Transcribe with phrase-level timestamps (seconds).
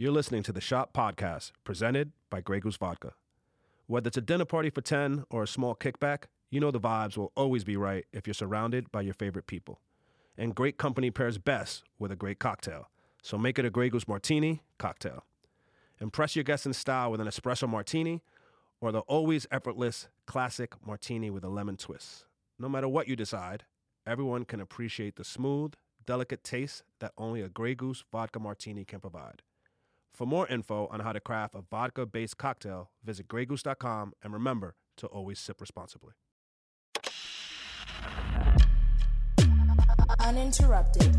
[0.00, 3.14] You're listening to the Shop Podcast, presented by Grey Goose Vodka.
[3.88, 7.16] Whether it's a dinner party for 10 or a small kickback, you know the vibes
[7.16, 9.80] will always be right if you're surrounded by your favorite people.
[10.36, 12.88] And great company pairs best with a great cocktail.
[13.24, 15.24] So make it a Grey Goose Martini cocktail.
[16.00, 18.22] Impress your guests in style with an espresso martini
[18.80, 22.26] or the always effortless classic martini with a lemon twist.
[22.56, 23.64] No matter what you decide,
[24.06, 25.74] everyone can appreciate the smooth,
[26.06, 29.42] delicate taste that only a Grey Goose vodka martini can provide.
[30.18, 34.74] For more info on how to craft a vodka based cocktail, visit greygoose.com and remember
[34.96, 36.14] to always sip responsibly.
[40.18, 41.16] Uninterrupted.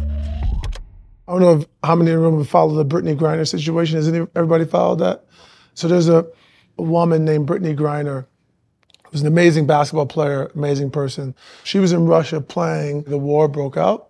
[1.29, 3.95] I don't know if, how many in the room have followed the Brittney Griner situation.
[3.95, 5.23] Has any, everybody followed that?
[5.75, 6.27] So there's a,
[6.77, 8.25] a woman named Brittney Griner
[9.09, 11.35] who's an amazing basketball player, amazing person.
[11.63, 13.03] She was in Russia playing.
[13.03, 14.09] The war broke out.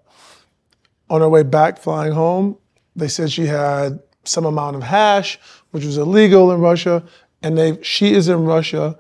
[1.12, 2.58] On her way back, flying home,
[2.96, 4.00] they said she had
[4.30, 5.40] some amount of hash,
[5.72, 7.04] which was illegal in Russia,
[7.44, 8.98] and they she is in Russia.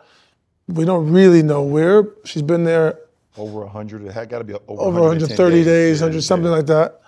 [0.67, 2.07] We don't really know where.
[2.25, 2.99] She's been there
[3.37, 6.57] Over 100, it had got to be over, over 130 days, Yeah, 100 something yeah.
[6.57, 7.01] like that.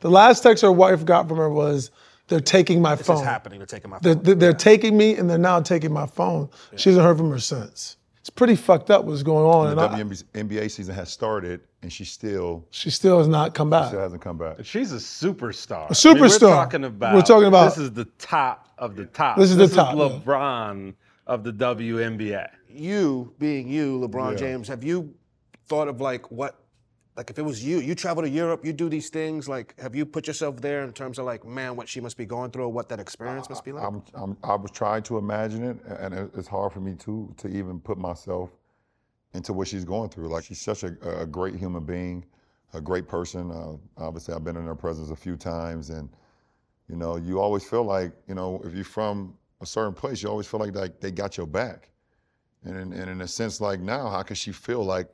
[0.00, 1.90] The last text her wife got from her was,
[2.28, 3.16] "They're taking my This phone.
[3.18, 3.58] is happening.
[3.60, 4.22] They're taking my phone.
[4.22, 7.38] they're, they're taking me, and they're now taking my phone." She hasn't heard from her
[7.38, 7.96] since.
[8.20, 11.60] It's pretty fucked up what's going on, and The I, WNBA NBA season has started,
[11.86, 13.86] and she still she still has not come back.
[13.86, 14.56] still hasn't come back.
[14.64, 15.88] She's a superstar.
[15.88, 16.20] A superstar.
[16.20, 17.14] we're talking about.
[17.14, 19.38] We're talking about- This is the top of the top.
[19.38, 20.02] This is the top, yeah.
[20.18, 20.94] LeBron
[21.28, 22.48] of the WNBA.
[22.68, 24.36] you being you, LeBron Yeah.
[24.38, 25.14] James, have you
[25.68, 26.58] thought of like what,
[27.16, 29.94] like if it was you, you travel to Europe, you do these things, like have
[29.94, 32.64] you put yourself there in terms of like, man, what she must be going through,
[32.64, 33.84] or what that experience must be like?
[33.86, 37.46] I'm, I'm, I was trying to imagine it, and it's hard for me too to
[37.46, 38.50] even put myself
[39.34, 40.28] into what she's going through.
[40.28, 42.24] Like she's such a, a great human being,
[42.72, 43.50] a great person.
[43.50, 46.08] Uh, obviously, I've been in her presence a few times, and
[46.88, 50.28] you know, you always feel like you know, if you're from a certain place, you
[50.28, 51.90] always feel like like they got your back.
[52.64, 55.08] And in, and in a sense, like now, how could she feel like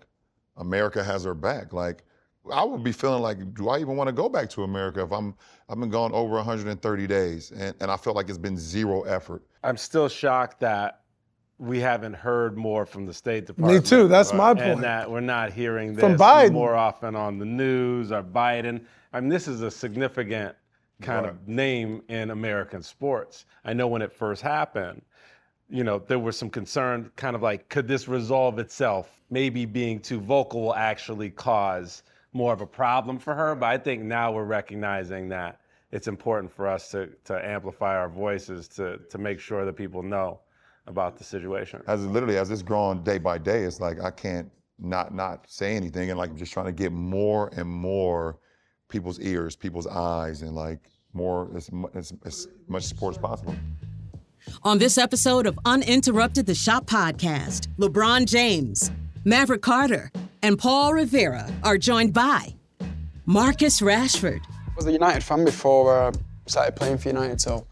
[0.57, 1.73] America has her back?
[1.73, 2.05] Like
[2.51, 5.13] I would be feeling like, do I even want to go back to America if
[5.13, 5.35] I'm
[5.69, 9.43] I've been gone over 130 days and, and I feel like it's been zero effort.
[9.63, 11.02] I'm still shocked that
[11.63, 13.85] we haven't heard more from the State Department.
[13.85, 14.67] Me too, that's my point.
[14.67, 16.53] And that we're not hearing this From Biden.
[16.53, 18.85] more often on the news or Biden.
[19.13, 20.57] I mean, this is a significant
[21.03, 23.47] kind of name in American sports.
[23.65, 25.03] I know when it first happened,
[25.71, 29.21] you know, there was some concern, kind of like, could this resolve itself?
[29.31, 32.03] Maybe being too vocal will actually cause
[32.33, 33.55] more of a problem for her.
[33.55, 35.61] But I think now we're recognizing that
[35.93, 40.03] it's important for us to, to amplify our voices to, to make sure that people
[40.03, 40.41] know
[40.87, 41.83] about the situation.
[41.87, 45.77] As literally as it's grown day by day, it's like I can't not not say
[45.77, 48.39] anything and like I'm just trying to get more and more
[48.89, 50.81] people's ears, people's eyes, and like
[51.13, 53.55] more as, as, as much support as possible.
[54.65, 58.91] On this episode of Uninterrupted the Shop podcast, LeBron James,
[59.25, 60.11] Maverick Carter,
[60.43, 62.55] and Paul Rivera are joined by
[63.25, 64.41] Marcus Rashford,
[64.73, 67.41] I was a United fan before uh, I started playing for United.
[67.41, 67.67] So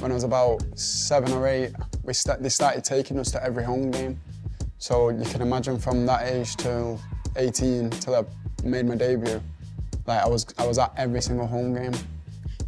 [0.00, 1.70] when I was about seven or eight,
[2.10, 4.20] we sta- they started taking us to every home game.
[4.78, 7.00] So you can imagine from that age till
[7.36, 8.24] 18 till I
[8.64, 9.40] made my debut,
[10.08, 11.92] like I was I was at every single home game.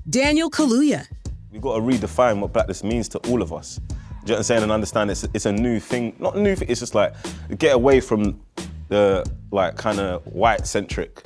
[0.08, 1.08] Daniel Kaluuya,
[1.50, 3.78] We've got to redefine what blackness means to all of us.
[3.78, 4.62] Do you know what I'm saying?
[4.62, 6.14] And understand it's, it's a new thing.
[6.20, 7.12] Not a new thing, it's just like
[7.58, 8.40] get away from
[8.90, 11.20] the like kind of white centric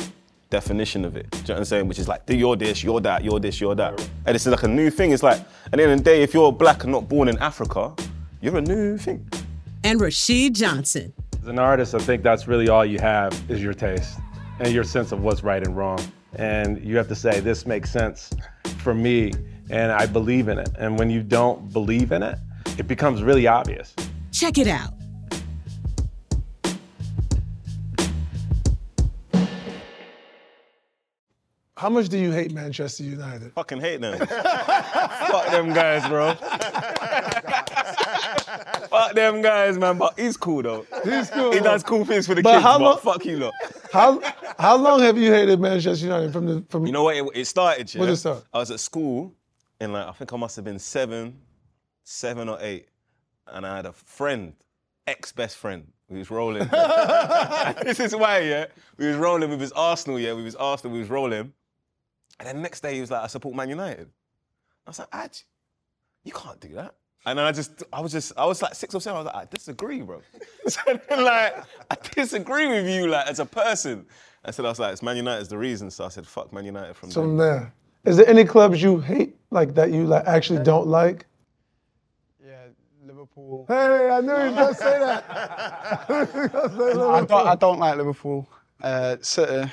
[0.50, 1.30] definition of it.
[1.30, 1.88] Do you know what I'm saying?
[1.88, 4.08] Which is like, do you're this, you're that, you're this, you're that.
[4.26, 5.12] And it's like a new thing.
[5.12, 7.38] It's like, at the end of the day, if you're black and not born in
[7.38, 7.94] Africa,
[8.40, 9.28] you're a new thing.
[9.86, 11.12] and Rashid Johnson.
[11.42, 14.18] As an artist, I think that's really all you have is your taste
[14.58, 16.00] and your sense of what's right and wrong.
[16.34, 18.34] And you have to say, this makes sense
[18.78, 19.32] for me,
[19.70, 20.70] and I believe in it.
[20.78, 22.36] And when you don't believe in it,
[22.78, 23.94] it becomes really obvious.
[24.32, 24.92] Check it out.
[31.86, 33.52] How much do you hate Manchester United?
[33.52, 34.18] Fucking hate them.
[34.26, 36.34] Fuck them guys, bro.
[38.88, 39.96] fuck them guys, man.
[39.96, 40.84] But he's cool though.
[41.04, 41.52] He's cool.
[41.52, 43.54] He does cool things for the But kids, how but long- fuck you lot.
[43.92, 44.20] How
[44.58, 46.86] how long have you hated Manchester United from the from?
[46.86, 47.14] You know what?
[47.14, 47.94] It, it started.
[47.94, 48.00] Yeah?
[48.00, 48.42] When did it start?
[48.52, 49.32] I was at school,
[49.78, 51.38] and like I think I must have been seven,
[52.02, 52.88] seven or eight,
[53.46, 54.54] and I had a friend,
[55.06, 56.66] ex best friend, who was rolling.
[57.84, 58.66] this is why, yeah.
[58.96, 60.34] We was rolling with his Arsenal, yeah.
[60.34, 61.52] We was Arsenal, we was rolling,
[62.38, 64.08] and then the next day he was like, "I support Man United."
[64.86, 65.42] I was like, "Aj,
[66.24, 66.94] you can't do that."
[67.26, 69.16] And then I just, I was just, I was like six or seven.
[69.16, 70.22] I was like, I disagree, bro.
[70.68, 71.56] so then, like,
[71.90, 74.06] I disagree with you, like, as a person.
[74.44, 75.90] I said, I was like, it's Man United's the reason.
[75.90, 77.72] So I said, fuck Man United from From there.
[78.04, 81.26] there, is there any clubs you hate like that you like actually don't like?
[82.44, 82.66] Yeah,
[83.04, 83.64] Liverpool.
[83.66, 85.24] Hey, I knew he was gonna say that.
[86.08, 88.48] I don't, I don't like Liverpool.
[88.80, 89.68] Uh, City,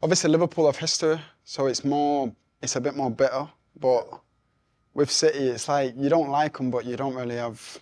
[0.00, 2.32] obviously Liverpool have history, so it's more,
[2.62, 3.48] it's a bit more bitter.
[3.78, 4.08] But
[4.94, 7.78] with City, it's like you don't like them, but you don't really have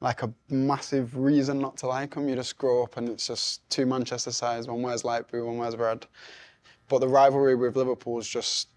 [0.00, 2.28] like a massive reason not to like them.
[2.28, 4.66] You just grow up and it's just two Manchester sides.
[4.66, 6.06] One wears light blue, one wears red.
[6.88, 8.68] But the rivalry with Liverpool is just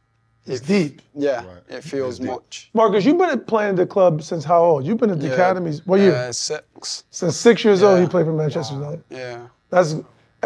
[0.45, 1.01] It's deep.
[1.13, 1.63] yeah, Right.
[1.69, 2.27] it feels deep.
[2.29, 2.69] much.
[2.73, 4.85] Marcus, you've been playing the club since how old?
[4.85, 5.85] You've been at the Yeah, academies.
[5.85, 6.15] What year?
[6.15, 7.03] Uh, six.
[7.09, 9.03] since six years old, you played for Manchester United.
[9.09, 9.47] Yeah.
[9.69, 9.95] That's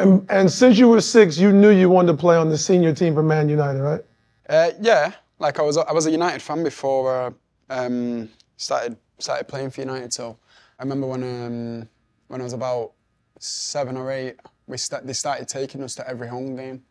[0.01, 2.93] and, and since you were six, you knew you wanted to play on the senior
[2.93, 4.01] team for Man United, right?
[4.49, 7.33] Uh, yeah, like I was, I was a United fan before
[7.69, 10.11] I um, started started playing for United.
[10.13, 10.37] So
[10.79, 11.89] I remember when um,
[12.27, 12.93] when I was about
[13.39, 14.37] seven or eight,
[14.67, 16.83] we sta- they started taking us to every home game.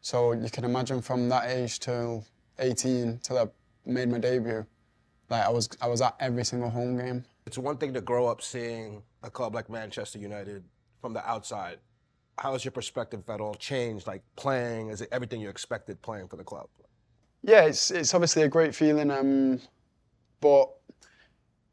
[0.00, 2.24] So you can imagine from that age till
[2.58, 3.46] 18 till I
[3.84, 4.64] made my debut,
[5.28, 7.24] like I was I was at every single home game.
[7.46, 10.64] It's one thing to grow up seeing a club like Manchester United
[11.00, 11.78] from the outside.
[12.38, 14.06] How has your perspective at all changed?
[14.06, 16.68] Like playing, is it everything you expected playing for the club?
[17.42, 19.10] Yeah, it's it's obviously a great feeling.
[19.10, 19.60] Um,
[20.40, 20.70] but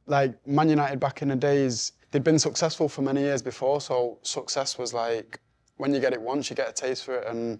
[0.05, 3.81] like Man United back in the days, they'd been successful for many years before.
[3.81, 5.39] So success was like
[5.77, 7.59] when you get it once, you get a taste for it, and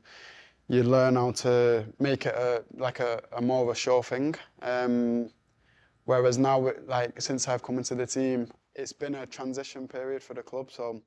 [0.68, 4.36] you learn how to make it a like a, a more of a sure thing.
[4.62, 5.30] Um,
[6.06, 10.34] whereas now, like since I've come into the team, it's been a transition period for
[10.34, 10.72] the club.
[10.72, 11.02] So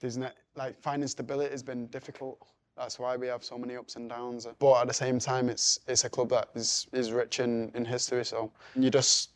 [0.00, 2.38] there's ne- like finding stability has been difficult.
[2.76, 4.46] That's why we have so many ups and downs.
[4.58, 7.84] But at the same time, it's it's a club that is is rich in, in
[7.84, 8.24] history.
[8.24, 9.30] So you're just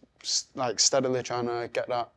[0.55, 2.11] like steadily trying to get that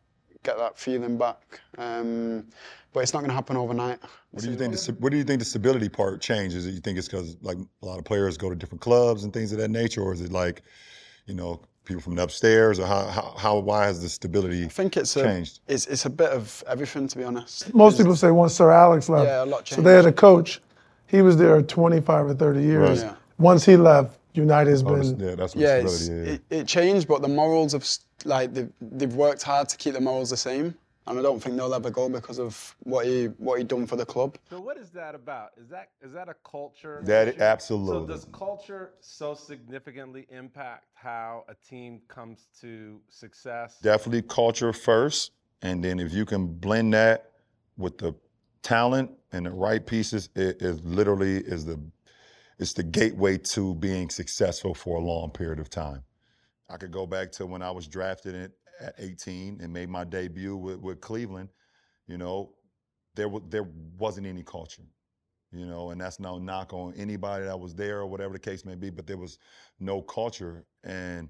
[0.44, 1.62] get that feeling back.
[1.78, 2.46] Um,
[2.92, 4.00] but it's not going to happen overnight.
[4.32, 4.74] What do you think?
[4.76, 6.66] The, what do you think the stability part changes?
[6.66, 9.34] Do you think it's because like a lot of players go to different clubs and
[9.34, 10.62] things of that nature, or is it like,
[11.26, 14.68] you know, people from the upstairs, or how how, how why has the stability I
[14.70, 15.60] think it's a changed?
[15.68, 17.74] it's it's a bit of everything to be honest.
[17.74, 19.28] Most people say once Sir Alex left.
[19.28, 19.76] Yeah, a lot changed.
[19.76, 20.62] So they had a coach.
[21.08, 23.04] He was there 25 or 30 years.
[23.04, 23.12] Right.
[23.12, 23.16] Yeah.
[23.38, 25.20] Once he left, United has Oh, been.
[25.20, 26.10] yeah, that's what yeah, stability it's, is.
[26.10, 27.86] it, it changed, but the morals of
[28.26, 30.74] like they've, they've worked hard to keep the morals the same,
[31.08, 33.96] and I don't think they'll ever go because of what he what he done for
[33.96, 34.38] the club.
[34.50, 35.52] So what is that about?
[35.58, 37.02] Is that is that a culture?
[37.04, 37.42] That- issue?
[37.42, 38.08] absolutely.
[38.08, 43.80] So does culture so significantly impact how a team comes to success?
[43.82, 47.32] Definitely culture first, and then if you can blend that
[47.78, 48.16] with the
[48.62, 51.80] talent and the right pieces, it is literally is the
[52.60, 56.04] it's the gateway to being successful for a long period of time.
[56.70, 58.52] I could go back to when I was drafted in,
[58.84, 61.50] at 18 and made my debut with, with Cleveland.
[62.08, 62.54] You know,
[63.16, 64.84] there was there wasn't any culture.
[65.52, 68.66] You know, and that's no knock on anybody that was there or whatever the case
[68.66, 69.38] may be, but there was
[69.80, 71.30] no culture and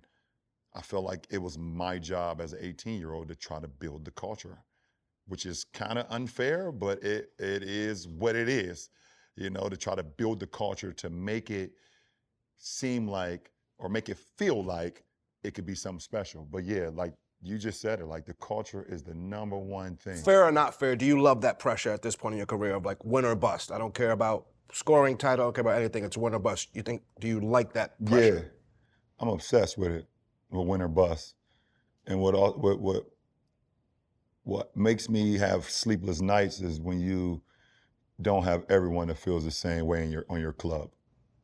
[0.74, 3.68] I felt like it was my job as an 18 year old to try to
[3.68, 4.58] build the culture,
[5.28, 8.90] which is kind of unfair, but it it is what it is,
[9.36, 11.74] you know, to try to build the culture to make it
[12.58, 15.04] seem like or make it feel like
[15.44, 16.48] it could be something special.
[16.50, 17.14] But yeah, like
[17.44, 20.18] you just said it, like the culture is the number one thing.
[20.18, 22.76] Fair or not fair, do you love that pressure at this point in your career
[22.76, 23.72] of like win or bust?
[23.72, 26.06] I don't care about scoring title, I don't care about anything.
[26.06, 26.70] It's win or bust.
[26.74, 28.36] You think, do you like that pressure?
[28.36, 28.60] Yeah.
[29.20, 30.08] I'm obsessed with it,
[30.52, 31.36] with win or bust,
[32.08, 33.06] and what all, what what
[34.44, 37.42] what makes me have sleepless nights is when you
[38.22, 40.90] don't have everyone that feels the same way in your on your club.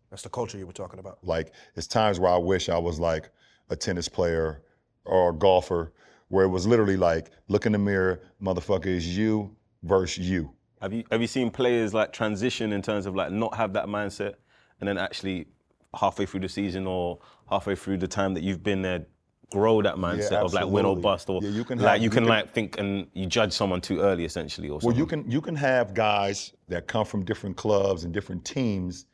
[0.09, 1.19] That's the culture you were talking about.
[1.23, 3.31] Like it's times where I wish I was like
[3.69, 4.63] a tennis player
[5.09, 5.91] or a golfer,
[6.29, 10.51] where it was literally like look in the mirror, motherfucker, is you versus you.
[10.81, 13.87] Have you have you seen players like transition in terms of like not have that
[13.87, 14.35] mindset
[14.79, 15.47] and then actually
[15.93, 19.05] halfway through the season or halfway through the time that you've been there
[19.51, 22.03] grow that mindset of like win or bust or Yeah, you can like have- you
[22.03, 24.99] you can can- like think and you judge someone too early essentially or Well, something.
[24.99, 29.05] you can you can have guys that come from different clubs and different teams,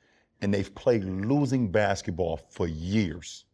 [0.41, 3.44] and they've played losing basketball for years.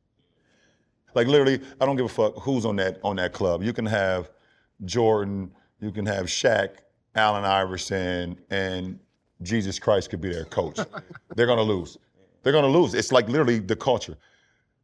[1.14, 3.64] Like literally, I don't give a fuck who's on that on that club.
[3.64, 4.32] You can have
[4.86, 6.78] Jordan, you can have Shaq,
[7.16, 9.00] Allen Iverson, and
[9.42, 10.80] Jesus Christ could be their coach.
[11.36, 11.98] They're gonna lose.
[12.44, 12.94] They're gonna lose.
[12.94, 14.18] It's like literally the culture.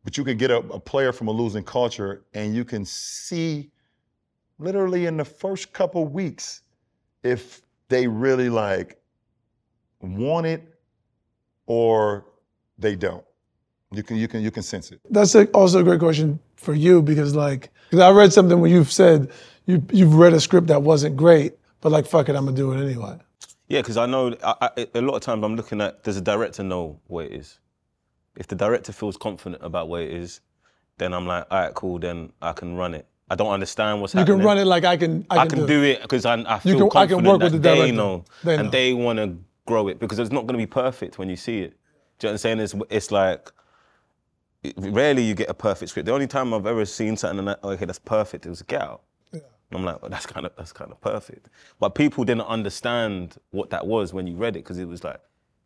[0.03, 3.69] But you can get a, a player from a losing culture, and you can see
[4.59, 6.61] literally in the first couple weeks
[7.23, 8.99] if they really like
[10.01, 10.63] want it
[11.65, 12.25] or
[12.77, 13.23] they don't.
[13.91, 14.99] You can you can you can sense it.
[15.09, 18.69] That's a, also a great question for you because, like, 'cause I read something where
[18.69, 19.31] you've said
[19.65, 22.71] you, you've read a script that wasn't great, but like, fuck it, I'm gonna do
[22.73, 23.17] it anyway.
[23.69, 26.21] Yeah, because I know I, I, a lot of times I'm looking at does the
[26.21, 27.59] director know what it is?
[28.35, 30.41] If the director feels confident about what it is,
[30.97, 31.97] then I'm like, all right, cool.
[31.99, 33.07] Then I can run it.
[33.29, 34.37] I don't understand what's You happening.
[34.37, 35.25] You can run it like I can.
[35.29, 37.39] I I can, can do it because I, I You feel can- I can work
[37.39, 37.93] that with the they director.
[37.95, 38.63] know, They know.
[38.63, 41.35] and they want to grow it because it's not going to be perfect when you
[41.37, 41.71] see it.
[42.19, 42.59] Do you know what I'm saying?
[42.59, 43.53] It's, it's like it-
[44.77, 46.05] rarely you get a perfect script.
[46.07, 48.81] The only time I've ever seen something and I, okay, that's perfect, it was Get
[48.81, 49.01] Out.
[49.33, 51.49] And I'm like, well, that's kind of that's kind of perfect.
[51.79, 55.19] But people didn't understand what that was when you read it because it was like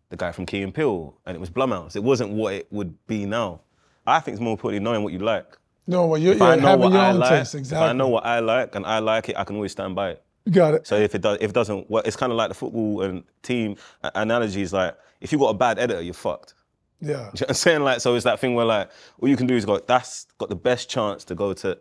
[0.10, 1.96] the guy from Key and Peele and it was Blumhouse.
[1.96, 3.62] It wasn't what it would be now.
[4.08, 5.56] I think it's more importantly knowing what you like.
[5.86, 7.54] No, well, you're, If you're having what your I own like, taste.
[7.54, 7.90] if Exactly.
[7.90, 10.24] I know what I like and I like it, I can always stand by it.
[10.46, 10.88] You got it.
[10.88, 13.24] So if it does, if it doesn't, well, it's kind of like the football and
[13.44, 13.76] team
[14.16, 16.56] analogy is like, if you got a bad editor, you're fucked.
[17.02, 17.08] Yeah.
[17.08, 17.82] Do you know what I'm saying?
[17.82, 18.90] Like, so it's that thing where like,
[19.20, 21.78] all you can do is go, that's got the best chance to go to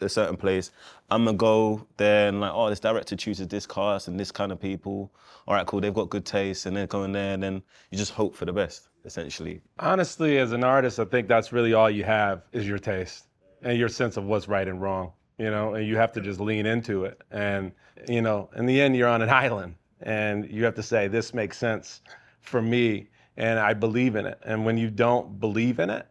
[0.00, 0.70] a certain place.
[1.10, 4.52] I'm gonna go there and like, oh, this director chooses this cast and this kind
[4.52, 5.12] of people.
[5.46, 8.12] All right, cool, they've got good taste, and they're going there, and then you just
[8.12, 9.60] hope for the best, essentially.
[9.78, 13.26] Honestly, as an artist, I think that's really all you have is your taste
[13.62, 15.12] and your sense of what's right and wrong.
[15.38, 17.20] You know, and you have to just lean into it.
[17.30, 17.72] And
[18.08, 21.34] you know, in the end, you're on an island, and you have to say this
[21.34, 22.00] makes sense
[22.40, 24.38] for me, and I believe in it.
[24.44, 26.06] And when you don't believe in it,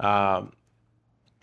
[0.00, 0.52] um,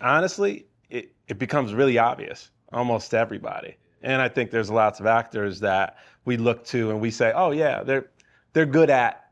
[0.01, 3.75] honestly, it, it becomes really obvious almost to everybody.
[4.01, 7.51] And I think there's lots of actors that we look to and we say, oh
[7.51, 8.09] yeah, they're
[8.53, 9.29] they're good at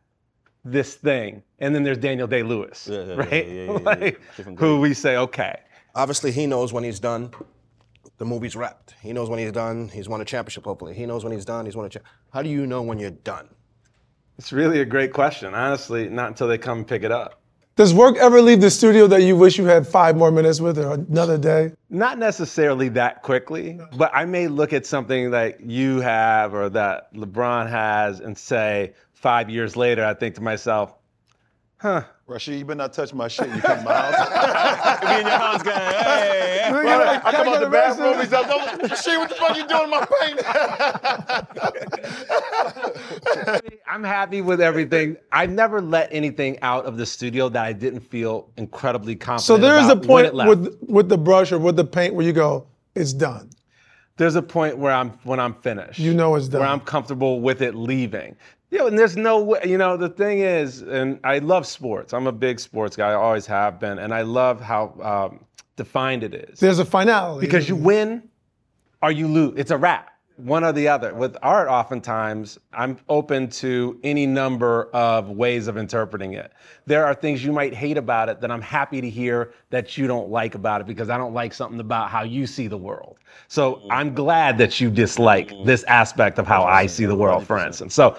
[0.63, 1.43] this thing.
[1.59, 3.47] And then there's Daniel Day Lewis, Yeah, yeah, yeah, right?
[3.47, 3.71] yeah, yeah, yeah.
[3.79, 5.59] like, Different who we say, okay,
[5.93, 7.31] Obviously, he knows when he's done.
[8.17, 8.95] The movie's wrapped.
[9.01, 9.89] He knows when he's done.
[9.89, 10.63] He's won a championship.
[10.63, 11.65] Hopefully, he knows when he's done.
[11.65, 11.89] He's won a.
[11.89, 11.99] Cha-
[12.31, 13.49] How do you know when you're done?
[14.41, 15.53] It's really a great question.
[15.53, 17.39] Honestly, not until they come and pick it up.
[17.75, 20.79] Does work ever leave the studio that you wish you had five more minutes with
[20.79, 21.73] or another day?
[21.91, 27.13] Not necessarily that quickly, but I may look at something that you have or that
[27.13, 30.95] LeBron has and say five years later, I think to myself,
[31.77, 33.53] huh, Rashid, you better not touch my shit.
[33.53, 35.01] You come to my house.
[35.03, 37.19] Me and your house going, hey, hey, hey.
[37.23, 38.13] I come out the bathroom.
[38.13, 40.41] He's He's like, "Don't- Rashid, what the fuck you doing in my paint?
[43.87, 45.17] I'm happy with everything.
[45.31, 49.57] I've never let anything out of the studio that I didn't feel incredibly confident So
[49.57, 52.13] there is a about when it point with with the brush or with the paint
[52.13, 53.49] where you go, it's done.
[54.17, 55.99] there's a point where I'm when I'm finished.
[55.99, 56.61] You know it's done.
[56.61, 56.69] Where.
[56.69, 58.37] I'm comfortable with it leaving.
[58.71, 59.61] Know, and there's no way.
[59.65, 62.13] You know, the thing is, and I love sports.
[62.13, 63.09] I'm a big sports guy.
[63.09, 66.59] I always have been, and I love how um, defined it is.
[66.59, 67.45] There's a finality.
[67.45, 68.29] because you win
[69.01, 69.53] or you lose.
[69.57, 70.07] It's a wrap.
[70.37, 71.13] One or the other.
[71.13, 76.51] With art, oftentimes, I'm open to any number of ways of interpreting it.
[76.87, 80.07] There are things you might hate about it that I'm happy to hear that you
[80.07, 83.17] don't like about it because I don't like something about how you see the world.
[83.49, 87.59] So I'm glad that you dislike this aspect of how I see the world, for
[87.59, 87.93] instance.
[87.93, 88.17] So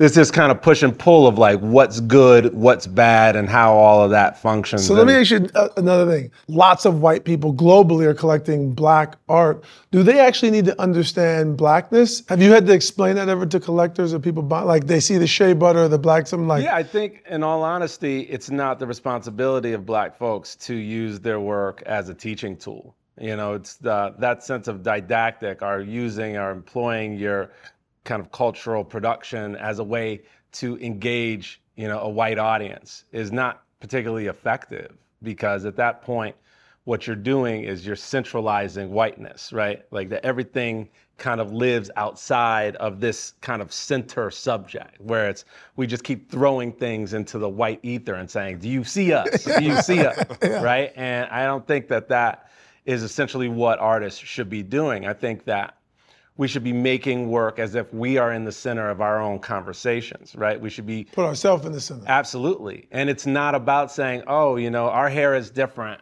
[0.00, 3.74] there's this kind of push and pull of like what's good, what's bad, and how
[3.74, 4.86] all of that functions.
[4.86, 6.30] So let me And- ask you uh, another thing.
[6.48, 9.62] Lots of white people globally are collecting black art.
[9.90, 12.22] Do they actually need to understand blackness?
[12.30, 15.18] Have you had to explain that ever to collectors or people buy, like they see
[15.18, 16.64] the shea butter, the black something like?
[16.64, 21.20] Yeah, I think, in all honesty, it's not the responsibility of black folks to use
[21.20, 22.96] their work as a teaching tool.
[23.20, 27.50] You know, it's the, that sense of didactic, or using or employing your
[28.10, 33.30] kind of cultural production as a way to engage, you know, a white audience is
[33.30, 36.34] not particularly effective because at that point,
[36.84, 39.84] what you're doing is you're centralizing whiteness, right?
[39.92, 40.88] Like that everything
[41.18, 45.44] kind of lives outside of this kind of center subject where it's
[45.76, 49.44] we just keep throwing things into the white ether and saying, "Do you see us?
[49.44, 50.92] Do you see us?" Right?
[50.96, 52.50] And I don't think that that
[52.86, 55.06] is essentially what artists should be doing.
[55.06, 55.76] I think that
[56.40, 59.38] we should be making work as if we are in the center of our own
[59.38, 60.58] conversations, right?
[60.58, 62.04] We should be Put ourselves in the center.
[62.06, 62.88] Absolutely.
[62.92, 66.00] And it's not about saying, oh, you know, our hair is different.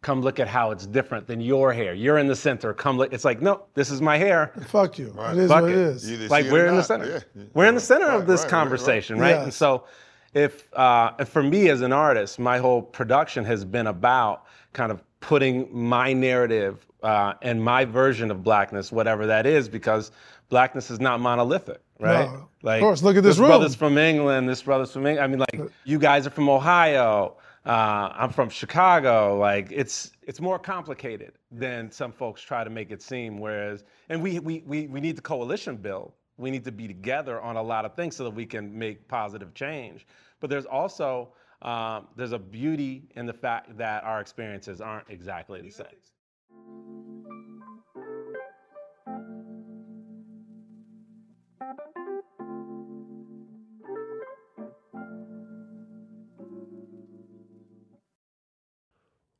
[0.00, 1.92] Come look at how it's different than your hair.
[1.92, 2.72] You're in the center.
[2.72, 3.12] Come look.
[3.12, 4.50] It's like, no, this is my hair.
[4.68, 5.08] Fuck you.
[5.08, 5.78] It is Fuck what it it.
[5.78, 6.08] is.
[6.08, 7.22] You either Like see it we're or in the center.
[7.36, 7.42] Yeah.
[7.52, 8.58] We're in the center Right, of this right, right, right.
[8.62, 9.36] conversation, right?
[9.36, 9.84] And so,
[10.32, 15.02] if uh, for me as an artist, my whole production has been about kind of
[15.20, 20.10] putting my narrative uh, and my version of blackness, whatever that is, because
[20.48, 22.28] blackness is not monolithic, right?
[22.28, 23.02] No, of course.
[23.02, 23.90] Look at this brother's room.
[23.90, 24.48] from England.
[24.48, 25.24] This brother's from England.
[25.24, 27.36] I mean, like you guys are from Ohio.
[27.64, 29.36] Uh, I'm from Chicago.
[29.38, 33.38] Like it's it's more complicated than some folks try to make it seem.
[33.40, 36.12] Whereas, and we we we we need the coalition build.
[36.38, 39.08] We need to be together on a lot of things so that we can make
[39.08, 40.06] positive change.
[40.40, 41.30] But there's also
[41.62, 45.86] um, there's a beauty in the fact that our experiences aren't exactly the same.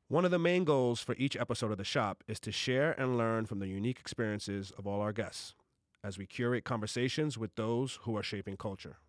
[0.09, 3.17] One of the main goals for each episode of The Shop is to share and
[3.17, 5.53] learn from the unique experiences of all our guests
[6.01, 8.99] as we curate conversations with those who are shaping culture.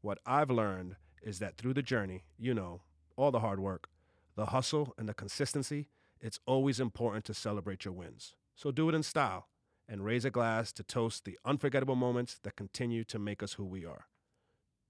[0.00, 0.94] What I've learned
[1.24, 2.82] is that through the journey, you know,
[3.16, 3.88] all the hard work,
[4.36, 5.88] the hustle, and the consistency,
[6.20, 8.34] it's always important to celebrate your wins.
[8.54, 9.48] So do it in style
[9.88, 13.64] and raise a glass to toast the unforgettable moments that continue to make us who
[13.64, 14.06] we are.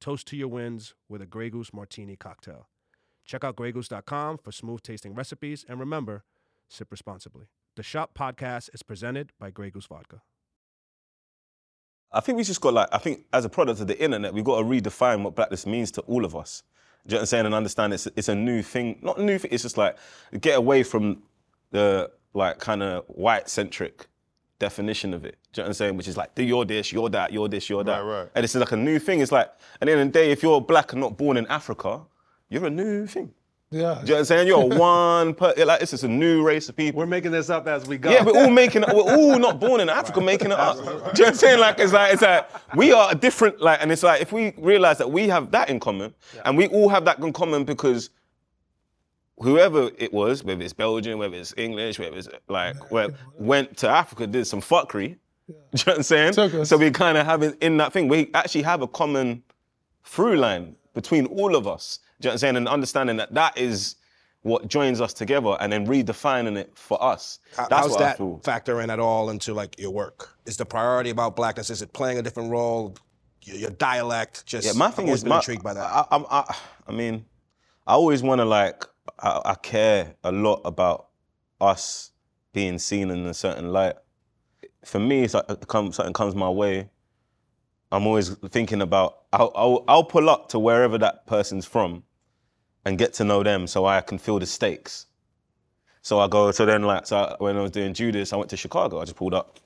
[0.00, 2.68] Toast to your wins with a Grey Goose Martini cocktail.
[3.24, 6.24] Check out greygoose.com for smooth tasting recipes and remember,
[6.68, 7.46] sip responsibly.
[7.76, 10.22] The Shop podcast is presented by Grey Goose Vodka.
[12.14, 14.44] I think we just got like I think as a product of the internet, we've
[14.44, 16.62] got to redefine what blackness means to all of us.
[17.06, 17.46] Do you know what I'm saying?
[17.46, 18.98] And understand it's it's a new thing.
[19.02, 19.50] Not a new thing.
[19.52, 19.98] It's just like
[20.40, 21.22] get away from
[21.70, 24.06] the like kind of white centric
[24.58, 25.36] definition of it.
[25.52, 25.96] Do you know what I'm saying?
[25.96, 27.98] Which is like, do you're this, you're that, you're this, you're that.
[27.98, 28.30] Right, right.
[28.34, 29.20] And it's like a new thing.
[29.20, 29.48] It's like,
[29.80, 32.02] at the end of the day, if you're black and not born in Africa,
[32.48, 33.32] you're a new thing.
[33.74, 33.80] Yeah.
[34.02, 34.46] You know what I'm saying?
[34.46, 36.98] You're one, per, like this is a new race of people.
[36.98, 38.10] We're making this up as we go.
[38.10, 38.88] Yeah, we're all making it.
[38.94, 40.76] We're all not born in Africa making it up.
[40.76, 41.58] Do you know what I'm saying?
[41.58, 44.54] Like it's like it's like we are a different like, and it's like if we
[44.58, 46.14] realize that we have that in common,
[46.44, 48.10] and we all have that in common because
[49.38, 53.88] whoever it was, whether it's Belgian, whether it's English, whether it's like where, went to
[53.88, 55.16] Africa, did some fuckery.
[55.48, 56.64] Do you know what I'm saying?
[56.64, 58.06] So we kind of have it in that thing.
[58.06, 59.42] We actually have a common
[60.04, 61.98] through line between all of us.
[62.20, 62.56] Do you know what I'm saying?
[62.56, 63.96] And understanding that that is
[64.42, 67.38] what joins us together and then redefining it for us.
[67.56, 70.30] That's How's what that factor in at all into like your work?
[70.46, 71.70] Is the priority about blackness?
[71.70, 72.94] Is it playing a different role?
[73.42, 74.44] Your, your dialect?
[74.46, 75.84] Just Yeah, my thing I've is been my, intrigued by that.
[75.84, 76.54] I, I'm- I,
[76.86, 77.24] I mean,
[77.86, 78.84] I always want to like,
[79.18, 81.08] I, I care a lot about
[81.60, 82.12] us
[82.52, 83.94] being seen in a certain light.
[84.84, 86.90] For me, it's like it come, something comes my way.
[87.94, 89.20] I'm always thinking about.
[89.32, 92.02] I'll, I'll, I'll pull up to wherever that person's from,
[92.84, 95.06] and get to know them, so I can feel the stakes.
[96.02, 96.50] So I go.
[96.50, 99.00] So then, like, so I, when I was doing Judas, I went to Chicago.
[99.00, 99.60] I just pulled up,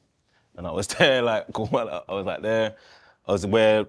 [0.59, 1.23] and I was there.
[1.25, 2.77] Like, I was like there.
[3.27, 3.87] I was where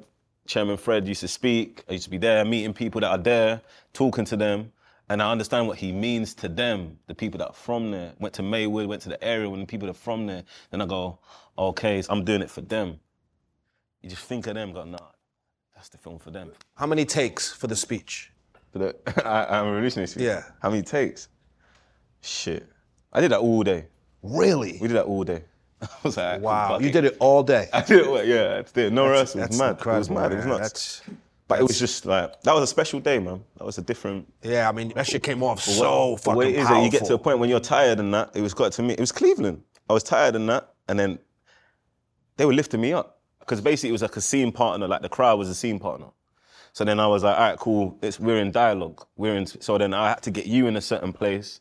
[0.47, 1.83] Chairman Fred used to speak.
[1.89, 4.71] I used to be there, meeting people that are there, talking to them,
[5.09, 8.13] and I understand what he means to them, the people that are from there.
[8.19, 10.45] Went to Maywood, went to the area when the people that are from there.
[10.71, 11.19] Then I go,
[11.57, 13.01] okay, so I'm doing it for them.
[14.01, 14.97] You just think of them, go, nah,
[15.75, 16.51] that's the film for them.
[16.75, 18.31] How many takes for the speech?
[18.71, 18.95] For the,
[19.27, 20.15] I, I'm releasing this.
[20.15, 20.43] Yeah.
[20.61, 21.27] How many takes?
[22.21, 22.67] Shit.
[23.11, 23.87] I did that all day.
[24.21, 24.73] Really?
[24.81, 25.43] We did that all day.
[25.81, 26.79] I was like, Wow.
[26.79, 27.67] You did it all day.
[27.73, 28.93] I did it, yeah, I did it.
[28.93, 29.39] No That's- rehearsal.
[29.41, 29.95] It was that's mad.
[29.95, 30.31] It was mad.
[30.31, 30.57] It was man.
[30.59, 30.99] nuts.
[30.99, 33.43] That's- But it was just like that was a special day, man.
[33.57, 34.31] That was a different.
[34.43, 36.75] Yeah, I mean that shit came off so way- fucking The way it is powerful.
[36.75, 38.83] that you get to a point when you're tired and that it was got to
[38.83, 38.93] me.
[38.93, 39.63] It was Cleveland.
[39.89, 41.17] I was tired and that, and then
[42.37, 43.18] they were lifting me up
[43.49, 44.87] because basically it was like a scene partner.
[44.87, 46.05] Like the crowd was a scene partner.
[46.71, 47.97] So then I was like, all right, cool.
[48.03, 49.03] It's we're in dialogue.
[49.17, 49.47] We're in.
[49.47, 51.59] So then I had to get you in a certain place.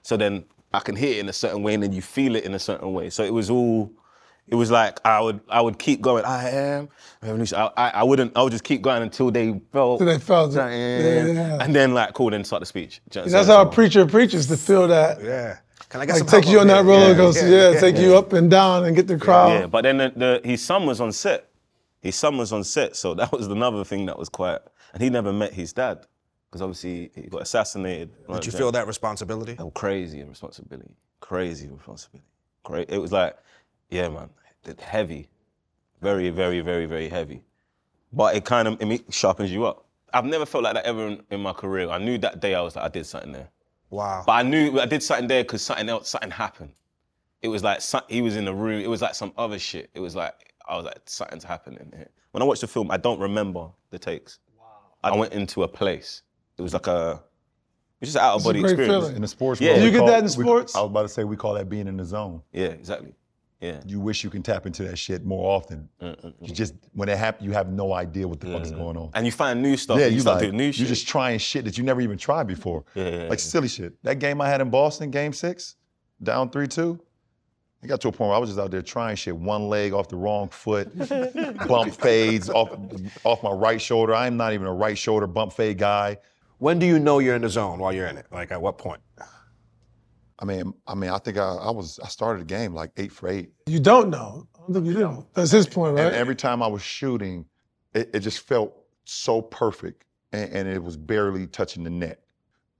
[0.00, 2.44] So then I can hear it in a certain way, and then you feel it
[2.44, 3.10] in a certain way.
[3.10, 3.92] So it was all.
[4.48, 6.24] It was like I would I would keep going.
[6.24, 6.88] I am
[7.20, 7.58] revolution.
[7.58, 8.34] I, I, I wouldn't.
[8.34, 9.98] I would just keep going until they felt.
[9.98, 10.56] Till they felt it.
[10.56, 11.58] Yeah, Yeah, yeah.
[11.60, 13.02] And then like cool, then start the speech.
[13.12, 15.22] You know That's how a preacher preaches to feel that.
[15.22, 15.58] Yeah.
[15.88, 16.84] Can I get Like some take you on that here?
[16.84, 19.50] roller Yeah, coaster, yeah, yeah, take you up and down and get the crowd.
[19.52, 21.48] Yeah, but then the, the, his son was on set.
[22.00, 24.60] His son was on set, so that was another thing that was quite.
[24.92, 26.06] And he never met his dad
[26.50, 28.10] because obviously he got assassinated.
[28.32, 29.56] Did you feel that responsibility?
[29.58, 30.90] Oh, crazy responsibility.
[31.20, 32.26] Crazy responsibility.
[32.64, 32.90] Great.
[32.90, 33.36] It was like,
[33.90, 34.30] yeah, man,
[34.64, 35.28] it- heavy,
[36.00, 37.42] very, very, very, very heavy.
[38.12, 39.84] But it kind of it sharpens you up.
[40.14, 41.88] I've never felt like that ever in, in my career.
[41.90, 43.48] I knew that day I was like, I did something there.
[43.90, 44.24] Wow.
[44.26, 46.72] But I knew I did something there because something else, something happened.
[47.42, 48.80] It was like he was in the room.
[48.82, 49.90] It was like some other shit.
[49.94, 52.08] It was like I was like something's happening here.
[52.32, 54.40] When I watched the film, I don't remember the takes.
[54.58, 54.64] Wow.
[55.04, 56.22] I went into a place.
[56.58, 57.22] It was like a,
[58.00, 58.96] it's just an out of body great experience.
[59.04, 59.16] feeling.
[59.16, 59.70] In the sports Yeah.
[59.72, 60.74] world, Do you get call- that in we- sports?
[60.74, 62.42] I was about to say we call that being in the zone.
[62.52, 63.14] Yeah, exactly.
[63.60, 63.80] Yeah.
[63.86, 65.88] You wish you can tap into that shit more often.
[66.00, 69.10] You just when it happens, you have no idea what the fuck is going on.
[69.14, 69.98] And you find new stuff.
[69.98, 70.80] Yeah, you, you start like doing new shit.
[70.80, 72.84] you just trying shit that you never even tried before.
[72.94, 73.36] Yeah, yeah, like yeah.
[73.36, 74.02] silly shit.
[74.02, 75.76] That game I had in Boston, Game Six,
[76.22, 77.00] down three two.
[77.82, 79.36] It got to a point where I was just out there trying shit.
[79.36, 80.90] One leg off the wrong foot,
[81.68, 82.76] bump fades off
[83.24, 84.14] off my right shoulder.
[84.14, 86.18] I'm not even a right shoulder bump fade guy.
[86.58, 88.26] When do you know you're in the zone while you're in it?
[88.30, 89.00] Like at what point?
[90.38, 93.12] I mean, I mean, I think I, I was I started the game like eight
[93.12, 93.50] for eight.
[93.66, 94.46] You don't know.
[94.54, 95.26] I don't think you do.
[95.34, 96.06] That's his point, right?
[96.06, 97.46] And every time I was shooting,
[97.94, 102.20] it, it just felt so perfect, and, and it was barely touching the net,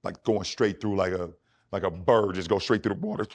[0.03, 1.31] like going straight through like a
[1.73, 3.27] like a bird, just go straight through the water.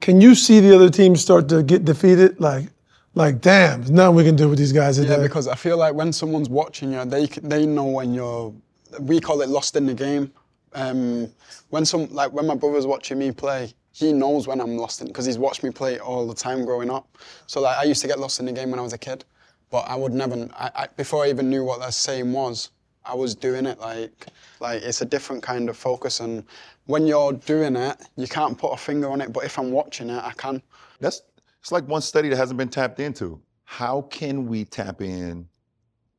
[0.00, 2.40] Can you see the other team start to get defeated?
[2.40, 2.66] Like,
[3.14, 5.16] like, damn, there's nothing we can do with these guys today.
[5.16, 8.54] Yeah, because I feel like when someone's watching you, they they know when you're.
[9.00, 10.32] We call it lost in the game.
[10.74, 11.32] Um,
[11.70, 15.08] when some like when my brother's watching me play, he knows when I'm lost in
[15.08, 17.18] because he's watched me play all the time growing up.
[17.46, 19.24] So like I used to get lost in the game when I was a kid,
[19.70, 20.48] but I would never.
[20.54, 22.70] I, I, before I even knew what that saying was,
[23.04, 24.26] I was doing it like
[24.60, 26.44] like it's a different kind of focus and
[26.88, 29.30] when you're doing it, you can't put a finger on it.
[29.30, 30.62] But if I'm watching it, I can.
[31.00, 31.22] That's
[31.60, 33.40] it's like one study that hasn't been tapped into.
[33.64, 35.46] How can we tap in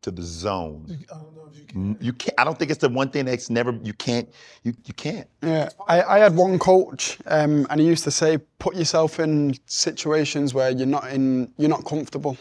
[0.02, 0.86] to the zone?
[1.12, 2.34] I don't know if you N- You can't.
[2.40, 3.78] I don't think it's the one thing that's never.
[3.84, 4.28] You can't.
[4.64, 5.28] You you can't.
[5.44, 9.56] Yeah, I, I had one coach, um, and he used to say, "Put yourself in
[9.66, 12.38] situations where you're not in, you're not comfortable.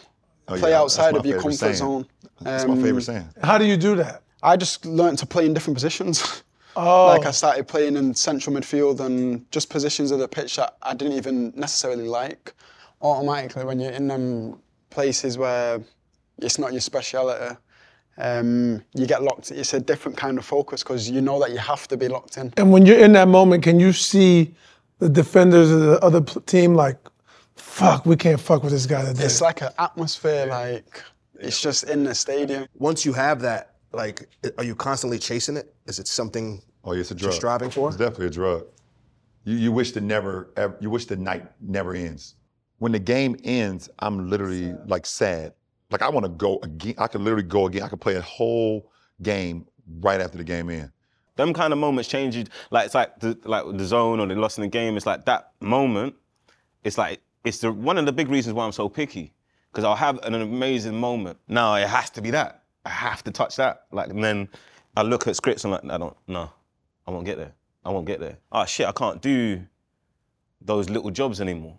[0.47, 1.75] Oh, Play yeah, outside of your comfort saying.
[1.75, 2.05] zone."
[2.41, 3.29] That's my Um, favorite saying.
[3.43, 4.23] How do you do that?
[4.41, 6.43] I just learned to play in different positions.
[6.75, 10.77] Oh, Like I started playing in central midfield and just positions of the pitch that
[10.81, 12.53] I didn't even necessarily like.
[13.01, 15.81] Automatically, when you're in them places where
[16.41, 17.55] it's not your speciality,
[18.17, 19.51] um, you get locked.
[19.51, 22.37] It's a different kind of focus because you know that you have to be locked
[22.37, 22.53] in.
[22.57, 24.53] and when you're in that moment, can you see
[24.99, 26.97] the defenders of the other team like,
[27.55, 29.23] fuck, we can't fuck with this guy today?
[29.23, 31.01] It's like an atmosphere, like
[31.39, 32.67] it's just in the stadium.
[32.77, 35.73] Once you have that, like, are you constantly chasing it?
[35.87, 37.33] Is it something Oh, yeah, it's a you're drug.
[37.33, 37.89] striving for?
[37.89, 38.65] It's definitely a drug.
[39.45, 40.49] You you wish the never.
[40.57, 42.35] ever- You wish the night never ends.
[42.79, 45.53] When the game ends, I'm literally like sad.
[45.91, 46.95] Like I want to go again.
[46.97, 47.83] I could literally go again.
[47.83, 49.65] I could play a whole game
[50.01, 50.91] right after the game ends.
[51.35, 52.45] them kind of moments change you.
[52.69, 54.97] Like it's like the like the zone or the loss in the game.
[54.97, 56.15] It's like that moment.
[56.83, 59.33] It's like it's the one of the big reasons why I'm so picky
[59.71, 61.39] because I'll have an amazing moment.
[61.47, 62.63] Now it has to be that.
[62.85, 63.83] I have to touch that.
[63.91, 64.47] Like and then
[64.95, 66.15] I look at scripts and like I don't.
[66.27, 66.51] No,
[67.07, 67.53] I won't get there.
[67.83, 68.37] I won't get there.
[68.51, 69.61] Oh shit, I can't do
[70.61, 71.77] those little jobs anymore.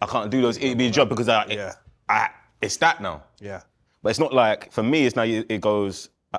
[0.00, 1.72] I can't do those itty bitty jobs because I, Yeah.
[2.08, 2.30] I
[2.62, 3.24] it's that now.
[3.40, 3.62] Yeah.
[4.02, 5.06] But it's not like for me.
[5.06, 6.38] It's now it goes uh,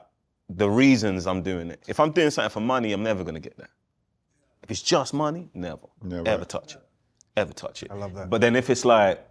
[0.50, 1.84] the reasons I'm doing it.
[1.88, 3.70] If I'm doing something for money, I'm never gonna get there.
[4.64, 6.28] If it's just money, never, Never.
[6.28, 6.82] ever touch it,
[7.36, 7.92] ever touch it.
[7.92, 8.30] I love that.
[8.30, 9.26] But then if it's like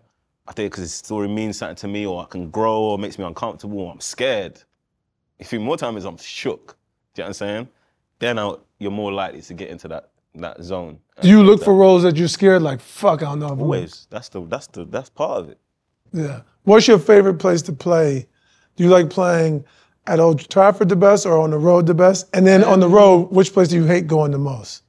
[0.46, 3.18] I think because the story means something to me, or I can grow, or makes
[3.18, 4.62] me uncomfortable, or I'm scared.
[5.38, 6.76] If you more time is I'm shook.
[7.14, 7.68] Do you know what I'm saying?
[8.18, 10.98] Then i you're more likely to get into that that zone.
[11.20, 13.48] do you look for roles that you're scared like, fuck, I don't know.
[13.48, 14.06] always?
[14.10, 15.58] That's the that's the that's part of it.
[16.12, 16.40] Yeah.
[16.64, 18.26] What's your favorite place to play?
[18.76, 19.64] Do you like playing
[20.06, 22.28] at Old Trafford the best or on the road the best?
[22.34, 24.82] And then on the road, which place do you hate going the most?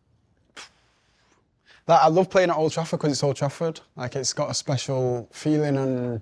[1.88, 3.80] Like, I love playing at Old Trafford because it's Old Trafford.
[3.96, 6.22] Like it's got a special feeling, and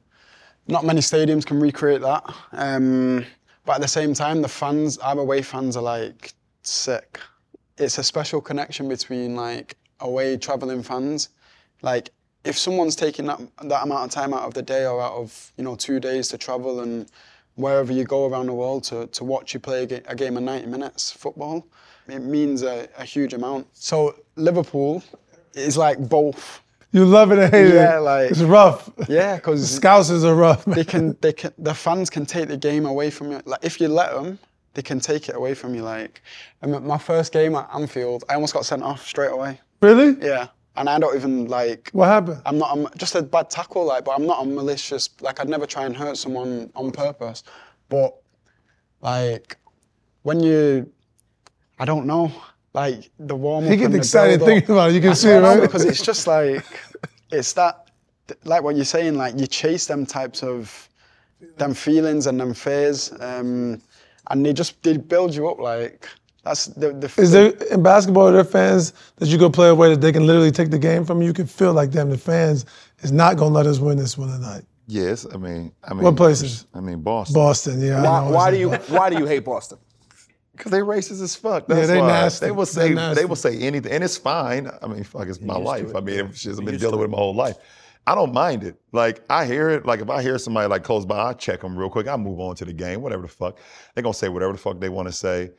[0.68, 2.24] not many stadiums can recreate that.
[2.54, 3.26] Um,
[3.66, 6.34] but at the same time, the fans, our away fans, are like
[6.64, 7.20] sick.
[7.78, 11.30] It's a special connection between like away traveling fans.
[11.84, 12.10] Like
[12.44, 15.52] if someone's taking that that amount of time out of the day or out of
[15.58, 17.08] you know two days to travel and
[17.56, 20.38] wherever you go around the world to, to watch you play a, ga- a game
[20.38, 21.68] of 90 minutes football,
[22.08, 23.68] it means a, a huge amount.
[23.74, 25.04] So Liverpool
[25.54, 26.62] is like both.
[26.94, 28.02] You love it and hate Yeah, it.
[28.02, 28.90] like- it's rough.
[29.10, 30.64] Yeah, because Scousers are rough.
[30.66, 33.42] they can, they can, the fans can take the game away from you.
[33.46, 34.40] Like if you let them,
[34.74, 35.84] they can take it away from you.
[35.84, 36.22] Like,
[36.66, 39.60] my first game at Anfield, I almost got sent off straight away.
[39.82, 40.16] Really?
[40.26, 41.90] Yeah, and I don't even like.
[41.94, 42.42] What happened?
[42.46, 45.10] I'm not I'm just a bad tackle, like, but I'm not a malicious.
[45.20, 47.44] Like, I'd never try and hurt someone on purpose.
[47.90, 48.16] But
[49.02, 49.58] like,
[50.24, 50.92] when you,
[51.80, 52.32] I don't know,
[52.74, 53.72] like the warm up.
[53.72, 54.94] He gets excited thinking about it.
[54.96, 55.62] You can see it, right?
[55.62, 56.66] Because it's just like,
[57.32, 57.90] it's that,
[58.46, 59.16] like what you're saying.
[59.16, 60.88] Like you chase them types of,
[61.58, 63.82] them feelings and them fears, um,
[64.30, 65.60] and they just they build you up.
[65.60, 66.08] Like
[66.44, 66.94] that's the.
[66.94, 70.12] the Is there in basketball are there fans that you go play away that they
[70.12, 71.28] can literally take the game from you?
[71.28, 72.66] You can feel like damn the fans
[73.00, 74.64] is not gonna let us win this one tonight.
[74.88, 76.66] Yes, I mean, I mean, What places?
[76.74, 77.34] I mean, Boston.
[77.36, 78.00] Boston, yeah.
[78.00, 78.32] I Why, know.
[78.32, 79.78] why do you Why do you hate Boston?
[80.54, 81.66] Because they racist as fuck.
[81.66, 82.08] That's they why.
[82.08, 82.46] nasty.
[82.46, 83.22] They will say nasty.
[83.22, 84.70] they will say anything, and it's fine.
[84.82, 85.90] I mean, fuck, it's my used to life.
[85.90, 85.96] it.
[85.96, 87.56] I mean, it's just I've been dealing with it my whole life.
[88.06, 88.76] I don't mind it.
[88.92, 89.86] Like I hear it.
[89.86, 92.08] Like if I hear somebody like close by, I check them real quick.
[92.08, 93.02] I move on to the game.
[93.02, 93.58] Whatever the fuck
[93.96, 95.52] they're gonna say, whatever the fuck they want to say.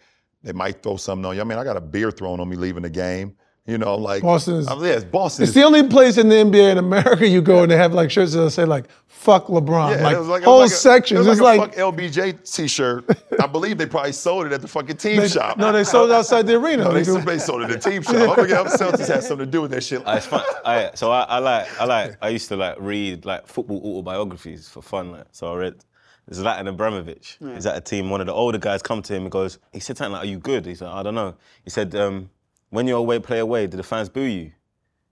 [0.43, 1.41] They might throw something on you.
[1.41, 3.37] I mean, I got a beer thrown on me leaving the game.
[3.65, 5.45] You know, like Boston is- I mean, yes, Boston.
[5.45, 7.95] It's is- the only place in the NBA in America you go and they have
[7.95, 10.73] like shirts that say like "fuck LeBron," Yeah, like, it was like, it whole was
[10.73, 11.29] like sections.
[11.29, 13.05] It's like, like, a fuck LBJ T-shirt.
[13.41, 15.59] I believe they probably sold it at the fucking team they, shop.
[15.59, 16.83] no, they sold it outside the arena.
[16.89, 17.25] No, they, nigga.
[17.25, 18.17] they sold it at the team shop.
[18.17, 20.05] I forget Celtics had something to do with that shit.
[20.05, 20.43] Uh, it's fun.
[20.65, 24.69] I, so I, I like I like I used to like read like football autobiographies
[24.69, 25.13] for fun.
[25.13, 25.85] Like so I read
[26.31, 27.55] Zlatan Ibrahimovic.
[27.55, 28.09] He's at a team.
[28.11, 29.59] One of the older guys come to him and goes.
[29.73, 32.31] He said something like, "Are you good?" He's like, "I don't know." He said, um,
[32.71, 33.67] "When you're away, play away.
[33.67, 34.53] Do the fans boo you?"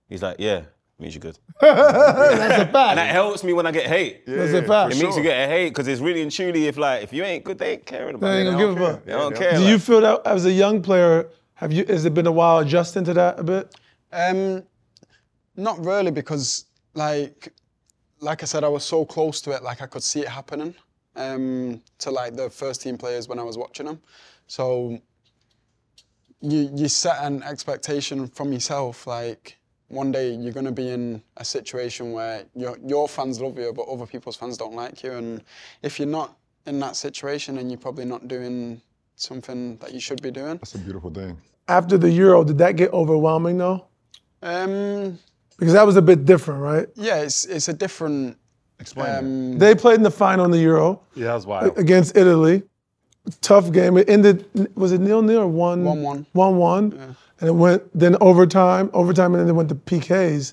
[0.08, 0.62] He's like, "Yeah,
[0.98, 2.76] means you're good." That's a fact.
[2.90, 4.24] And that helps me when I get hate.
[4.26, 4.94] That's a fact.
[4.94, 7.24] It makes you get a hate because it's really and truly if like if you
[7.24, 8.48] ain't good, they ain't caring about They it.
[8.48, 8.94] ain't gonna don't give a care.
[8.94, 9.04] fuck.
[9.04, 9.52] They don't care.
[9.52, 11.84] Do like- you feel that as a young player, Have you?
[11.86, 13.74] Has it been a while adjusting to that a bit?
[14.12, 14.62] Um,
[15.56, 17.52] not really because like
[18.20, 20.74] like I said, I was so close to it, like I could see it happening
[21.16, 24.00] um, to like the first team players when I was watching them.
[24.46, 24.98] So
[26.40, 31.44] you you set an expectation from yourself, like one day you're gonna be in a
[31.44, 35.42] situation where your your fans love you, but other people's fans don't like you, and
[35.82, 38.80] if you're not in that situation, and you're probably not doing
[39.16, 40.56] something that you should be doing.
[40.56, 41.36] That's a beautiful thing.
[41.68, 43.86] After the Euro, did that get overwhelming though?
[44.42, 45.18] Um,
[45.58, 46.88] Because that was a bit different, right?
[46.94, 48.38] yeah, it's it's a different.
[48.80, 49.16] Explain
[49.52, 51.78] Um, They played in the final in the Euro Yeah, that was wild.
[51.78, 52.62] against Italy.
[53.42, 53.96] Tough game.
[53.98, 54.46] It ended.
[54.74, 55.84] Was it nil nil or one?
[55.84, 56.26] 1-1.
[56.32, 57.16] One one.
[57.40, 60.52] And it went then overtime, overtime, and then it went to PKs.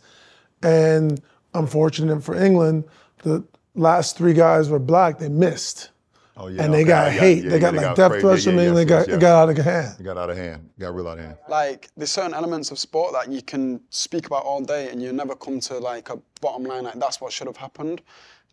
[0.62, 1.22] And
[1.54, 2.84] unfortunate for England,
[3.24, 3.44] the
[3.76, 5.18] last three guys were black.
[5.20, 5.90] They missed,
[6.38, 6.64] Oh yeah.
[6.64, 7.44] and they okay, got yeah, hate.
[7.44, 8.22] yeah, they yeah, got like death crazy.
[8.22, 9.96] threats Yeah, from yeah, me, and they yes, got yes, got out of hand.
[10.00, 10.70] It got out of hand.
[10.78, 11.38] It got real out of hand.
[11.48, 15.12] like there's certain elements of sport that you can speak about all day and you
[15.14, 18.02] never come to like a bottom line like that's what should have happened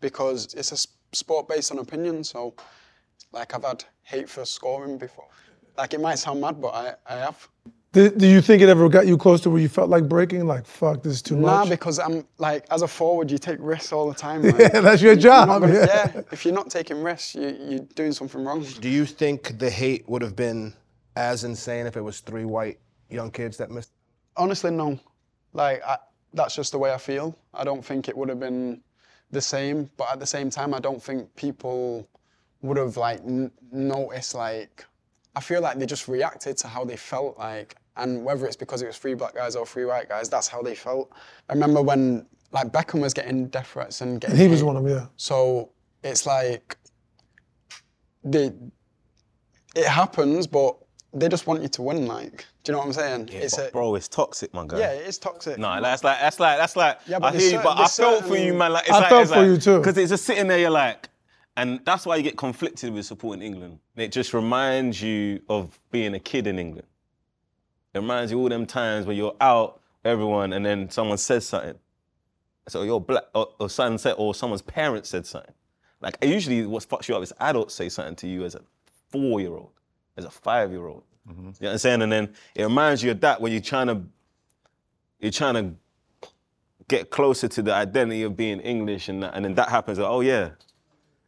[0.01, 2.53] because it's a sport based on opinion so
[3.31, 5.27] like i've had hate for scoring before
[5.77, 7.49] like it might sound mad but i, I have
[7.95, 10.45] Do, do you think it ever got you close to where you felt like breaking?
[10.47, 11.65] Like, fuck, this is too nah much.
[11.65, 14.81] Nah, because i'm like as a forward you take risks all the time like, Yeah,
[14.81, 16.11] that's your you- job, gonna- yeah.
[16.13, 19.69] yeah if you're not taking risks you, you're doing something wrong Do you think the
[19.69, 20.73] hate would have been
[21.15, 22.79] as insane if it was three white
[23.09, 23.91] young kids that missed?
[24.35, 24.99] Honestly, no.
[25.53, 25.97] Like I,
[26.33, 27.37] that's just the way I feel.
[27.53, 28.81] I don't think it would have been
[29.31, 32.09] the same, but at the same time, I don't think people
[32.61, 34.35] would have like n- noticed.
[34.35, 34.85] Like
[35.33, 37.37] I feel like they just reacted to how they felt.
[37.39, 40.47] Like and whether it's because it was three black guys or three white guys, that's
[40.47, 41.11] how they felt.
[41.49, 44.37] I remember when like Beckham was getting death threats and getting.
[44.37, 44.65] he was hate.
[44.65, 45.05] one of them, yeah.
[45.17, 45.71] So
[46.03, 46.77] it's like
[48.23, 48.51] they
[49.75, 50.77] it happens, but
[51.13, 52.05] they just want you to win.
[52.07, 53.29] Like, do you know what I'm saying?
[53.31, 54.79] it's But a, bro, it's toxic, my guy.
[54.79, 55.57] yeah, it is toxic.
[55.57, 56.99] No, that's like that's like that's like.
[57.07, 58.73] Yeah, but I there's hear you, but I there's felt for you, man.
[58.73, 59.77] Like it's I like, felt it's for like, you too.
[59.79, 61.09] Because it's just sitting there, you're like,
[61.57, 63.79] and that's why you get conflicted with supporting England.
[63.95, 66.87] It just reminds you of being a kid in England.
[67.95, 71.75] It reminds you all them times where you're out, everyone, and then someone says something.
[72.67, 75.53] So you're black, or, or son said, or someone's parents said something.
[76.01, 78.61] Like usually, what fucks you up is adults say something to you as a
[79.11, 79.71] four-year-old,
[80.17, 81.03] as a five-year-old.
[81.29, 81.39] Mm-hmm.
[81.39, 82.01] You know what I'm saying?
[82.01, 84.01] And then it reminds you of that when you're trying to,
[85.19, 86.29] you're trying to
[86.89, 89.99] get closer to the identity of being English, and that, and then that happens.
[89.99, 90.49] Like, oh yeah,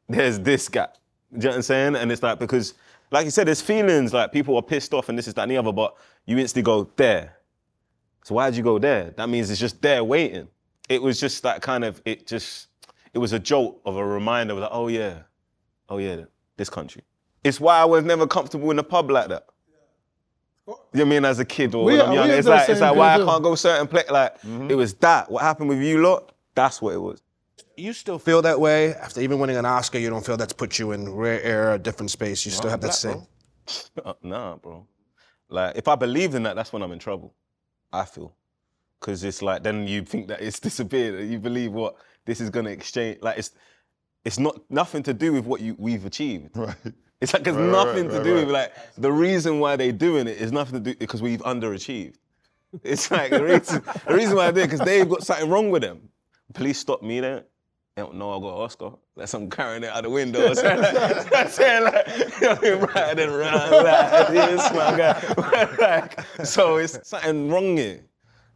[0.10, 0.98] there's this gap.
[1.32, 1.96] You know what I'm saying?
[1.96, 2.74] And it's like because,
[3.10, 5.52] like you said, there's feelings like people are pissed off and this is that and
[5.52, 5.96] the other, but
[6.28, 7.38] you instantly go there.
[8.24, 9.12] So why'd you go there?
[9.18, 10.48] That means it's just there waiting.
[10.90, 12.68] It was just that kind of it just
[13.14, 15.20] it was a jolt of a reminder of like, oh yeah,
[15.90, 16.26] oh yeah,
[16.58, 17.02] this country.
[17.44, 19.48] It's why I was never comfortable in a pub like that.
[20.68, 21.26] You know I mean?
[21.26, 23.18] As a kid or We- when I'm young, it's that like it's like why I
[23.20, 24.10] can't go certain place.
[24.10, 24.36] Like
[24.70, 25.32] it was that.
[25.32, 26.34] What happened with you lot?
[26.56, 27.22] That's what it was.
[27.78, 30.00] You still feel that way after even winning an Oscar?
[30.00, 32.46] You don't feel that's put you in rare air, a different space.
[32.46, 33.28] You still have that same.
[34.04, 34.86] Uh, nah, bro.
[35.50, 37.34] Like if I believed in that, that's when I'm in trouble.
[37.94, 38.36] I feel,
[39.00, 41.30] because it's like then you think that it's disappeared.
[41.30, 43.20] You believe what this is gonna exchange.
[43.22, 43.52] Like it's
[44.26, 46.52] it's not nothing to do with what you we've achieved.
[46.56, 46.76] Right.
[47.22, 50.28] It's like it's Right, nothing right, to do with like the reason why they're doing
[50.28, 52.16] it is nothing to do because we've underachieved.
[52.84, 55.82] It's like the reason, the reason why I did because they've got something wrong with
[55.84, 56.10] them.
[56.54, 57.46] Police stopped me there.
[57.98, 58.92] They don't know I got an Oscar.
[59.16, 60.54] Like I'm carrying it out the window.
[60.54, 62.08] So I'm saying like,
[62.42, 65.76] you know, riding around like this, my guy.
[65.80, 68.06] like, so it's something wrong here.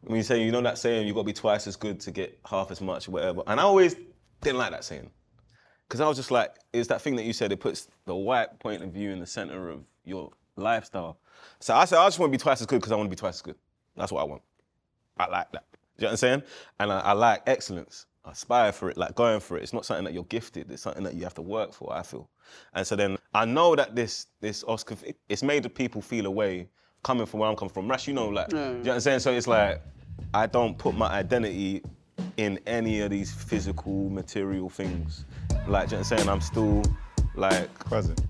[0.02, 2.12] When you say, you know that saying, you got to be twice as good to
[2.12, 3.42] get half as much whatever.
[3.48, 3.96] And I always
[4.42, 5.10] didn't like that saying.
[5.88, 8.60] Because I was just like, it's that thing that you said, it puts the white
[8.60, 11.18] point of view in the center of your lifestyle.
[11.60, 13.16] So I said, I just want to be twice as good because I want to
[13.16, 13.56] be twice as good.
[13.98, 14.44] That's what I want.
[15.18, 15.64] I like that.
[15.72, 16.44] Do you know what I'm saying?
[16.80, 18.06] And I, I like excellence.
[18.24, 19.64] I aspire for it, like going for it.
[19.64, 20.72] It's not something that you're gifted.
[20.72, 21.92] It's something that you have to work for.
[21.94, 22.30] I feel.
[22.74, 24.96] And so then I know that this this Oscar,
[25.28, 26.70] it's made the people feel a way
[27.04, 27.90] coming from where I'm coming from.
[27.90, 29.20] Rash, you know, like, do you know what I'm saying?
[29.20, 29.82] So it's like
[30.34, 31.82] I don't put my identity
[32.38, 35.26] in any of these physical, material things.
[35.50, 36.30] Like, you know what I'm saying?
[36.30, 36.84] I'm still
[37.36, 38.22] like Present.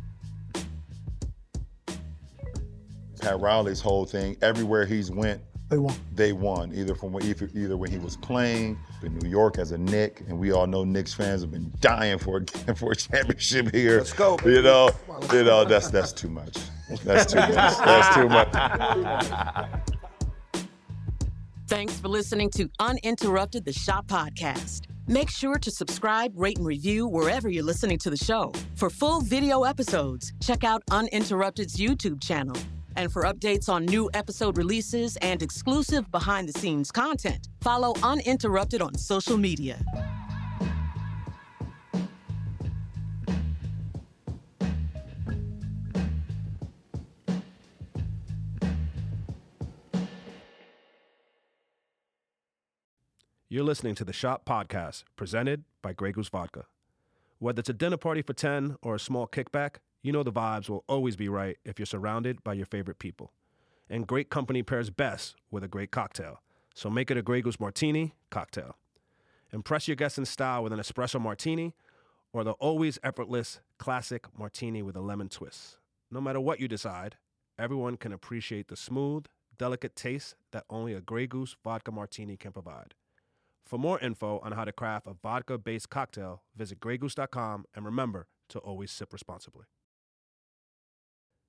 [3.20, 5.96] Pat Riley's whole thing, everywhere he's went, They won.
[6.14, 6.74] they won.
[6.76, 10.22] Either from when- either, either when he was playing in New York as a Knick,
[10.28, 14.00] and we all know Knicks fans have been dying for a, for a championship here.
[14.00, 14.90] Let's go, You know,
[15.32, 16.58] you know that's that's too much.
[17.06, 17.54] That's too much.
[17.56, 19.70] That's too much.
[21.68, 24.82] Thanks for listening to Uninterrupted the Shop Podcast.
[25.08, 28.52] Make sure to subscribe, rate, and review wherever you're listening to the show.
[28.76, 32.58] For full video episodes, check out Uninterrupted's YouTube channel.
[32.96, 38.82] And for updates on new episode releases and exclusive behind the scenes content, follow Uninterrupted
[38.82, 39.80] on social media.
[53.54, 56.68] You're listening to the Shop Podcast, presented by Grey Goose Vodka.
[57.40, 60.70] Whether it's a dinner party for 10 or a small kickback, you know the vibes
[60.70, 63.32] will always be right if you're surrounded by your favorite people.
[63.90, 66.42] And great company pairs best with a great cocktail.
[66.74, 68.78] So make it a Grey Goose Martini cocktail.
[69.52, 71.74] Impress your guests in style with an espresso martini
[72.32, 75.78] or the always effortless classic martini with a lemon twist.
[76.10, 77.18] No matter what you decide,
[77.60, 79.26] everyone can appreciate the smooth,
[79.58, 82.94] delicate taste that only a Grey Goose vodka martini can provide.
[83.66, 88.28] For more info on how to craft a vodka based cocktail, visit greygoose.com and remember
[88.50, 89.66] to always sip responsibly.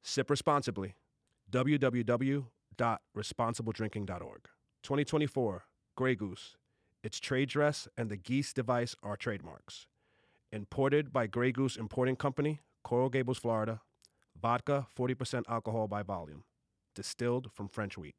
[0.03, 0.95] Sip responsibly.
[1.51, 4.49] www.responsibledrinking.org.
[4.83, 5.65] 2024
[5.97, 6.57] Grey Goose.
[7.03, 9.87] Its trade dress and the geese device are trademarks.
[10.51, 13.81] Imported by Grey Goose Importing Company, Coral Gables, Florida.
[14.41, 16.45] Vodka, 40% alcohol by volume.
[16.95, 18.15] Distilled from French wheat.